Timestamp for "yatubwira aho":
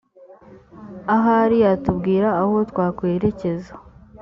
1.65-2.55